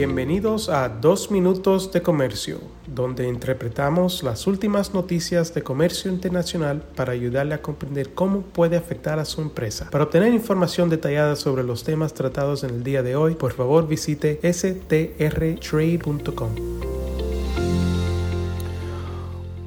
Bienvenidos 0.00 0.70
a 0.70 0.88
Dos 0.88 1.30
Minutos 1.30 1.92
de 1.92 2.00
Comercio, 2.00 2.58
donde 2.86 3.28
interpretamos 3.28 4.22
las 4.22 4.46
últimas 4.46 4.94
noticias 4.94 5.52
de 5.52 5.62
comercio 5.62 6.10
internacional 6.10 6.82
para 6.96 7.12
ayudarle 7.12 7.52
a 7.52 7.60
comprender 7.60 8.14
cómo 8.14 8.40
puede 8.40 8.78
afectar 8.78 9.18
a 9.18 9.26
su 9.26 9.42
empresa. 9.42 9.90
Para 9.90 10.04
obtener 10.04 10.32
información 10.32 10.88
detallada 10.88 11.36
sobre 11.36 11.64
los 11.64 11.84
temas 11.84 12.14
tratados 12.14 12.64
en 12.64 12.70
el 12.70 12.82
día 12.82 13.02
de 13.02 13.14
hoy, 13.14 13.34
por 13.34 13.52
favor 13.52 13.86
visite 13.86 14.40
strtrade.com. 14.42 15.10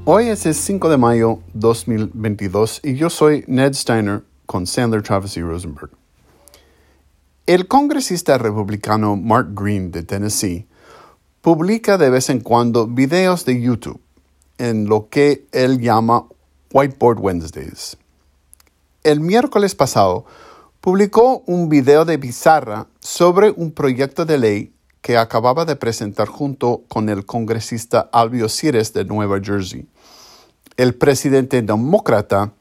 Hoy 0.06 0.30
es 0.30 0.48
el 0.48 0.56
5 0.56 0.90
de 0.90 0.98
mayo 0.98 1.42
2022 1.54 2.82
y 2.84 2.96
yo 2.96 3.12
soy 3.12 3.44
Ned 3.46 3.74
Steiner 3.74 4.24
con 4.48 4.66
Sandler 4.66 5.04
Travis 5.04 5.38
y 5.38 5.44
Rosenberg. 5.44 5.92
El 7.46 7.68
congresista 7.68 8.38
republicano 8.38 9.18
Mark 9.18 9.50
Green 9.54 9.92
de 9.92 10.04
Tennessee 10.04 10.66
publica 11.42 11.98
de 11.98 12.10
vez 12.10 12.30
en 12.30 12.40
cuando 12.40 12.88
videos 12.88 13.44
de 13.44 13.60
YouTube 13.60 14.00
en 14.58 14.88
lo 14.88 15.10
que 15.10 15.46
él 15.52 15.82
llama 15.82 16.26
Whiteboard 16.72 17.20
Wednesdays. 17.20 17.98
El 19.04 19.20
miércoles 19.20 19.76
pasado 19.76 20.24
publicó 20.80 21.44
un 21.46 21.68
video 21.68 22.06
de 22.06 22.18
pizarra 22.18 22.88
sobre 23.02 23.52
un 23.52 23.74
proyecto 23.74 24.24
de 24.24 24.38
ley 24.38 24.74
que 25.02 25.18
acababa 25.18 25.66
de 25.66 25.76
presentar 25.76 26.30
junto 26.30 26.84
con 26.88 27.10
el 27.10 27.26
congresista 27.26 28.10
Albio 28.14 28.48
Cires 28.48 28.94
de 28.94 29.04
Nueva 29.04 29.42
Jersey. 29.44 29.86
El 30.78 30.96
presidente 30.96 31.62
demócrata 31.62 32.54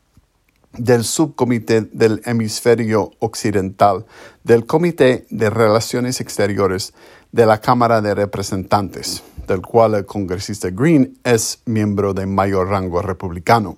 del 0.73 1.05
subcomité 1.05 1.83
del 1.83 2.23
hemisferio 2.25 3.11
occidental 3.19 4.07
del 4.43 4.67
Comité 4.67 5.27
de 5.31 5.51
Relaciones 5.51 6.21
Exteriores 6.21 6.95
de 7.31 7.47
la 7.47 7.61
Cámara 7.61 8.01
de 8.01 8.15
Representantes, 8.15 9.23
del 9.47 9.61
cual 9.61 9.95
el 9.95 10.07
congresista 10.07 10.71
Green 10.71 11.19
es 11.25 11.61
miembro 11.67 12.15
de 12.15 12.27
mayor 12.27 12.69
rango 12.69 13.03
republicano. 13.03 13.77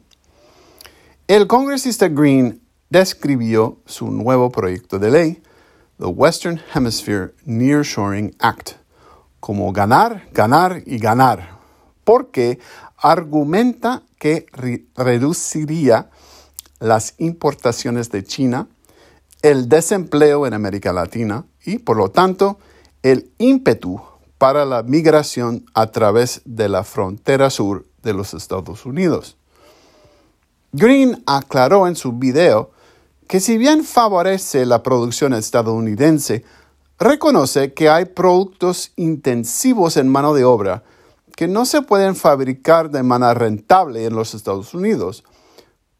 El 1.27 1.47
congresista 1.47 2.09
Green 2.09 2.61
describió 2.91 3.79
su 3.87 4.11
nuevo 4.11 4.51
proyecto 4.51 4.99
de 4.99 5.11
ley, 5.11 5.43
the 5.99 6.07
Western 6.07 6.61
Hemisphere 6.75 7.35
Nearshoring 7.45 8.35
Act, 8.39 8.73
como 9.41 9.73
ganar, 9.73 10.29
ganar 10.33 10.83
y 10.87 10.99
ganar, 10.99 11.59
porque 12.05 12.59
argumenta 12.99 14.03
que 14.19 14.47
reduciría 14.97 16.11
las 16.85 17.15
importaciones 17.17 18.11
de 18.11 18.25
China, 18.25 18.69
el 19.41 19.71
desempleo 19.71 20.47
en 20.47 20.53
América 20.53 20.93
Latina 20.93 21.47
y, 21.65 21.79
por 21.79 21.97
lo 21.97 22.11
tanto, 22.11 22.59
el 23.03 23.31
ímpetu 23.39 24.03
para 24.37 24.67
la 24.67 24.83
migración 24.83 25.65
a 25.73 25.87
través 25.87 26.43
de 26.45 26.69
la 26.69 26.85
frontera 26.85 27.49
sur 27.49 27.87
de 28.03 28.13
los 28.13 28.35
Estados 28.35 28.85
Unidos. 28.85 29.39
Green 30.73 31.23
aclaró 31.25 31.89
en 31.89 31.97
su 31.97 32.13
video 32.13 32.71
que 33.29 33.41
si 33.41 33.57
bien 33.57 33.83
favorece 33.85 34.67
la 34.67 34.83
producción 34.83 35.33
estadounidense, 35.33 36.45
reconoce 36.99 37.73
que 37.73 37.89
hay 37.89 38.05
productos 38.05 38.93
intensivos 38.97 39.97
en 39.97 40.09
mano 40.09 40.35
de 40.35 40.45
obra 40.45 40.83
que 41.35 41.49
no 41.49 41.65
se 41.65 41.81
pueden 41.81 42.15
fabricar 42.15 42.91
de 42.91 43.03
manera 43.03 43.33
rentable 43.33 44.05
en 44.05 44.15
los 44.15 44.35
Estados 44.35 44.75
Unidos 44.75 45.25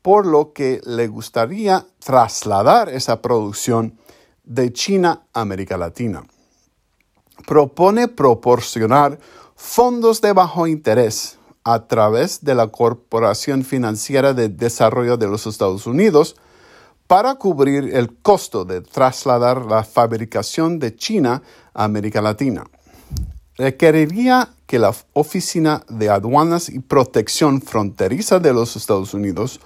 por 0.05 0.27
lo 0.27 0.53
que 0.53 0.83
le 0.85 1.09
gustaría 1.09 1.87
trasladar 1.99 2.91
esa 2.91 3.23
producción 3.23 3.99
de 4.45 4.71
China 4.71 5.23
a 5.33 5.41
América 5.41 5.79
Latina. 5.79 6.27
Propone 7.47 8.09
proporcionar 8.09 9.19
fondos 9.57 10.21
de 10.21 10.35
bajo 10.35 10.67
interés 10.67 11.39
a 11.65 11.87
través 11.87 12.45
de 12.45 12.55
la 12.55 12.67
Corporación 12.67 13.65
Financiera 13.65 14.35
de 14.35 14.51
Desarrollo 14.51 15.17
de 15.17 15.27
los 15.27 15.47
Estados 15.47 15.87
Unidos 15.87 16.37
para 17.07 17.37
cubrir 17.37 17.97
el 17.97 18.15
costo 18.15 18.67
de 18.67 18.83
trasladar 18.83 19.65
la 19.65 19.85
fabricación 19.85 20.81
de 20.81 20.95
China 20.95 21.43
a 21.73 21.85
América 21.85 22.21
Latina. 22.21 22.67
Requeriría 23.57 24.51
que 24.67 24.79
la 24.79 24.95
Oficina 25.15 25.83
de 25.89 26.11
Aduanas 26.11 26.69
y 26.69 26.81
Protección 26.81 27.63
Fronteriza 27.63 28.39
de 28.39 28.53
los 28.53 28.77
Estados 28.77 29.15
Unidos 29.15 29.61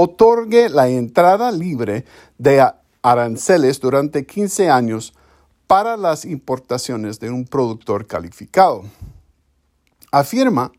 otorgue 0.00 0.68
la 0.68 0.88
entrada 0.88 1.50
libre 1.50 2.04
de 2.38 2.64
aranceles 3.02 3.80
durante 3.80 4.24
15 4.24 4.70
años 4.70 5.12
para 5.66 5.96
las 5.96 6.24
importaciones 6.24 7.18
de 7.18 7.30
un 7.30 7.44
productor 7.44 8.06
calificado. 8.06 8.84
Afirma 10.12 10.70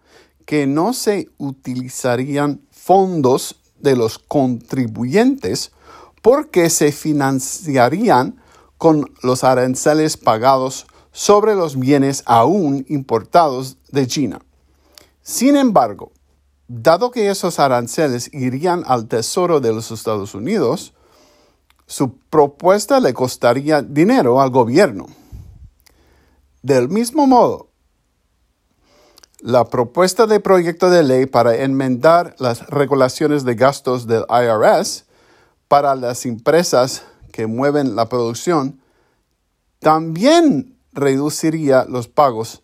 que 0.46 0.66
no 0.68 0.94
se 0.94 1.28
utilizarían 1.38 2.62
fondos 2.72 3.60
de 3.80 3.98
los 3.98 4.20
contribuyentes 4.20 5.72
porque 6.22 6.70
se 6.70 6.94
financiarían 6.94 8.40
con 8.78 9.12
los 9.22 9.44
aranceles 9.44 10.16
pagados 10.16 10.88
sobre 11.12 11.56
los 11.56 11.78
bienes 11.78 12.24
aún 12.26 12.86
importados 12.88 13.78
de 13.92 14.08
China. 14.08 14.40
Sin 15.22 15.58
embargo, 15.58 16.14
dado 16.70 17.10
que 17.10 17.30
esos 17.30 17.60
aranceles 17.60 18.30
irían 18.32 18.84
al 18.86 19.08
Tesoro 19.08 19.60
de 19.60 19.74
los 19.74 19.92
Estados 19.92 20.36
Unidos, 20.36 20.94
su 21.88 22.20
propuesta 22.30 23.00
le 23.00 23.14
costaría 23.14 23.82
dinero 23.82 24.40
al 24.40 24.52
gobierno. 24.52 25.08
Del 26.62 26.88
mismo 26.88 27.26
modo, 27.26 27.70
la 29.42 29.66
propuesta 29.66 30.28
de 30.28 30.40
proyecto 30.40 30.92
de 30.92 31.02
ley 31.02 31.26
para 31.26 31.56
enmendar 31.56 32.36
las 32.38 32.68
regulaciones 32.68 33.44
de 33.46 33.56
gastos 33.56 34.06
del 34.06 34.26
IRS 34.30 35.06
para 35.68 35.96
las 35.96 36.26
empresas 36.26 37.04
que 37.32 37.48
mueven 37.48 37.96
la 37.96 38.10
producción 38.10 38.80
también 39.80 40.78
reduciría 40.92 41.86
los 41.86 42.08
pagos 42.08 42.62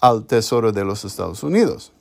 al 0.00 0.26
Tesoro 0.26 0.72
de 0.72 0.84
los 0.84 1.04
Estados 1.04 1.42
Unidos. 1.44 1.92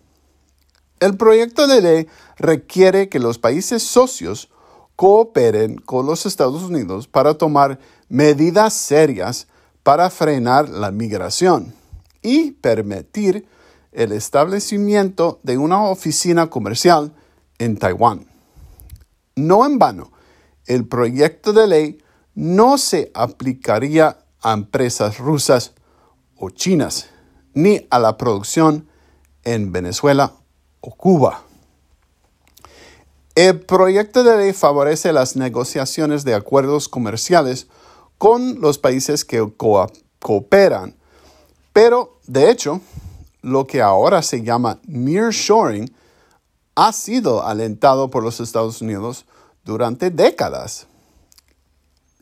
El 1.03 1.17
proyecto 1.17 1.67
de 1.67 1.81
ley 1.81 2.07
requiere 2.37 3.09
que 3.09 3.19
los 3.19 3.37
países 3.37 3.83
socios 3.83 4.47
cooperen 4.95 5.75
con 5.75 6.05
los 6.05 6.25
Estados 6.25 6.63
Unidos 6.63 7.09
para 7.09 7.33
tomar 7.33 7.77
medidas 8.07 8.73
serias 8.73 9.47
para 9.83 10.09
frenar 10.09 10.69
la 10.69 10.91
migración 10.91 11.73
y 12.21 12.51
permitir 12.51 13.45
el 13.91 14.13
establecimiento 14.13 15.41
de 15.43 15.57
una 15.57 15.83
oficina 15.83 16.49
comercial 16.49 17.11
en 17.57 17.75
Taiwán. 17.75 18.25
No 19.35 19.65
en 19.65 19.79
vano, 19.79 20.09
el 20.67 20.87
proyecto 20.87 21.51
de 21.51 21.67
ley 21.67 21.97
no 22.33 22.77
se 22.77 23.11
aplicaría 23.13 24.19
a 24.41 24.53
empresas 24.53 25.17
rusas 25.17 25.73
o 26.37 26.49
chinas, 26.49 27.09
ni 27.53 27.87
a 27.89 27.99
la 27.99 28.15
producción 28.15 28.87
en 29.43 29.73
Venezuela 29.73 30.35
o 30.83 30.91
Cuba. 30.91 31.43
El 33.35 33.61
proyecto 33.61 34.23
de 34.23 34.37
ley 34.37 34.53
favorece 34.53 35.13
las 35.13 35.35
negociaciones 35.35 36.23
de 36.23 36.35
acuerdos 36.35 36.89
comerciales 36.89 37.67
con 38.17 38.59
los 38.61 38.77
países 38.77 39.25
que 39.25 39.51
cooperan, 40.19 40.95
pero 41.71 42.19
de 42.27 42.51
hecho, 42.51 42.81
lo 43.41 43.65
que 43.65 43.81
ahora 43.81 44.21
se 44.21 44.43
llama 44.43 44.79
nearshoring 44.85 45.91
ha 46.75 46.91
sido 46.91 47.43
alentado 47.43 48.09
por 48.09 48.23
los 48.23 48.39
Estados 48.39 48.81
Unidos 48.81 49.25
durante 49.63 50.11
décadas. 50.11 50.87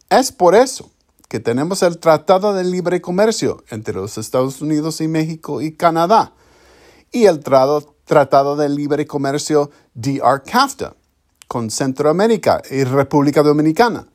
Es 0.09 0.31
por 0.31 0.55
eso 0.55 0.91
que 1.27 1.39
tenemos 1.39 1.81
el 1.83 1.97
Tratado 1.97 2.53
de 2.53 2.63
Libre 2.63 3.01
Comercio 3.01 3.63
entre 3.69 3.95
los 3.95 4.17
Estados 4.17 4.61
Unidos 4.61 5.01
y 5.01 5.07
México 5.07 5.61
y 5.61 5.73
Canadá 5.73 6.33
y 7.11 7.25
el 7.25 7.39
Tratado 7.39 7.90
Tratado 8.11 8.57
de 8.57 8.67
Libre 8.67 9.07
Comercio 9.07 9.71
DR-CAFTA 9.95 10.97
con 11.47 11.71
Centroamérica 11.71 12.61
y 12.69 12.83
República 12.83 13.41
Dominicana, 13.41 14.05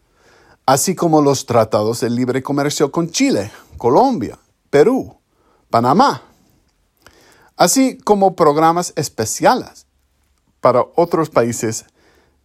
así 0.66 0.94
como 0.94 1.22
los 1.22 1.46
tratados 1.46 2.00
de 2.00 2.10
libre 2.10 2.42
comercio 2.42 2.92
con 2.92 3.08
Chile, 3.08 3.50
Colombia, 3.78 4.38
Perú, 4.68 5.16
Panamá, 5.70 6.20
así 7.56 7.96
como 7.96 8.36
programas 8.36 8.92
especiales 8.96 9.86
para 10.60 10.84
otros 10.96 11.30
países 11.30 11.86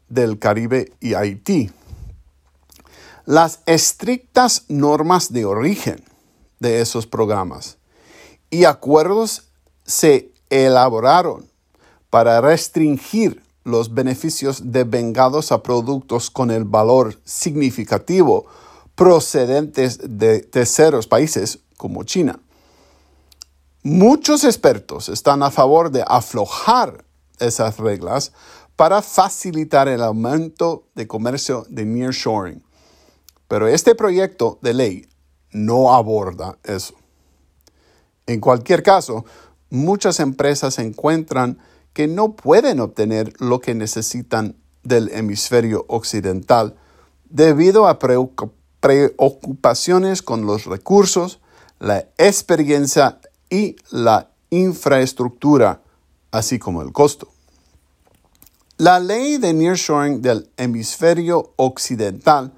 del 0.07 0.39
Caribe 0.39 0.94
y 1.01 1.15
Haití. 1.15 1.69
Las 3.25 3.59
estrictas 3.65 4.63
normas 4.69 5.33
de 5.33 5.44
origen 5.44 6.01
de 6.62 6.80
esos 6.80 7.07
programas 7.07 7.77
y 8.50 8.63
acuerdos 8.63 9.50
se 9.86 10.31
elaboraron 10.51 11.50
para 12.12 12.42
restringir 12.42 13.42
los 13.63 13.94
beneficios 13.94 14.71
devengados 14.71 15.51
a 15.51 15.63
productos 15.63 16.30
con 16.30 16.51
el 16.51 16.65
valor 16.65 17.19
significativo 17.24 18.45
procedentes 18.95 20.00
de 20.03 20.42
terceros 20.42 21.07
países 21.07 21.59
como 21.77 22.03
China. 22.03 22.39
Muchos 23.81 24.44
expertos 24.44 25.09
están 25.09 25.42
a 25.42 25.50
favor 25.50 25.89
de 25.89 26.03
aflojar 26.06 27.03
esas 27.39 27.77
reglas 27.77 28.31
para 28.75 29.01
facilitar 29.01 29.88
el 29.88 30.03
aumento 30.03 30.83
de 30.94 31.07
comercio 31.07 31.65
de 31.69 31.86
nearshoring. 31.86 32.63
Pero 33.48 33.68
este 33.68 33.95
proyecto 33.95 34.59
de 34.62 34.74
ley 34.74 35.09
no 35.51 35.94
aborda 35.94 36.57
eso. 36.63 36.95
En 38.27 38.39
cualquier 38.39 38.83
caso, 38.83 39.25
muchas 39.72 40.20
empresas 40.20 40.78
encuentran 40.78 41.58
que 41.94 42.08
no 42.08 42.36
pueden 42.36 42.80
obtener 42.80 43.34
lo 43.40 43.60
que 43.60 43.74
necesitan 43.74 44.56
del 44.84 45.10
hemisferio 45.12 45.86
occidental 45.88 46.76
debido 47.30 47.88
a 47.88 47.98
preocupaciones 48.80 50.22
con 50.22 50.46
los 50.46 50.66
recursos, 50.66 51.40
la 51.80 52.06
experiencia 52.18 53.20
y 53.50 53.78
la 53.90 54.30
infraestructura, 54.50 55.82
así 56.32 56.60
como 56.60 56.82
el 56.82 56.92
costo. 56.92 57.30
La 58.78 59.00
ley 59.00 59.38
de 59.38 59.54
nearshoring 59.54 60.22
del 60.22 60.50
hemisferio 60.58 61.54
occidental 61.56 62.52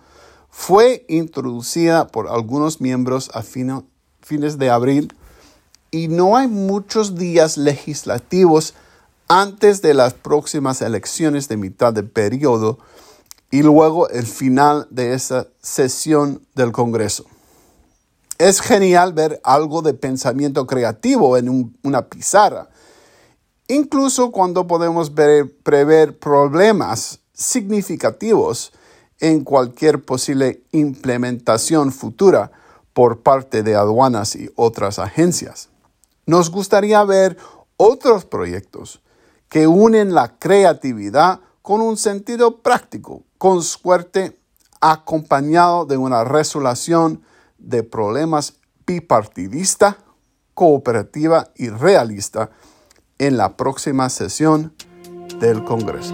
fue 0.50 1.06
introducida 1.10 2.08
por 2.08 2.28
algunos 2.30 2.82
miembros 2.82 3.30
a 3.34 3.44
fines 3.44 4.58
de 4.58 4.70
abril 4.70 5.14
y 5.94 6.08
no 6.08 6.36
hay 6.36 6.48
muchos 6.48 7.16
días 7.16 7.56
legislativos 7.56 8.74
antes 9.28 9.84
de 9.84 9.94
las 9.94 10.16
próximas 10.16 10.82
elecciones 10.82 11.48
de 11.48 11.56
mitad 11.56 11.94
de 11.94 12.02
periodo 12.02 12.80
y 13.52 13.62
luego 13.62 14.10
el 14.10 14.26
final 14.26 14.88
de 14.90 15.14
esa 15.14 15.46
sesión 15.62 16.42
del 16.56 16.72
Congreso. 16.72 17.26
Es 18.40 18.60
genial 18.60 19.14
ver 19.14 19.40
algo 19.44 19.84
de 19.84 19.94
pensamiento 19.94 20.66
creativo 20.66 21.38
en 21.38 21.76
una 21.84 22.08
pizarra, 22.08 22.70
incluso 23.68 24.32
cuando 24.32 24.66
podemos 24.66 25.12
prever 25.12 26.18
problemas 26.18 27.20
significativos 27.34 28.74
en 29.20 29.44
cualquier 29.44 30.04
posible 30.04 30.64
implementación 30.72 31.92
futura 31.92 32.52
por 32.94 33.22
parte 33.22 33.62
de 33.62 33.76
aduanas 33.76 34.36
y 34.36 34.50
otras 34.56 34.98
agencias. 34.98 35.70
Nos 36.26 36.50
gustaría 36.50 37.04
ver 37.04 37.38
otros 37.78 38.26
proyectos 38.26 39.02
que 39.50 39.68
unen 39.68 40.14
la 40.14 40.38
creatividad 40.38 41.42
con 41.62 41.82
un 41.82 41.98
sentido 41.98 42.62
práctico, 42.62 43.24
con 43.38 43.62
suerte 43.62 44.40
acompañado 44.82 45.86
de 45.86 45.98
una 45.98 46.24
resolución 46.24 47.24
de 47.58 47.84
problemas 47.84 48.56
bipartidista, 48.86 49.98
cooperativa 50.54 51.50
y 51.56 51.70
realista 51.70 52.52
en 53.18 53.38
la 53.38 53.56
próxima 53.56 54.10
sesión 54.10 54.74
del 55.40 55.64
Congreso. 55.64 56.14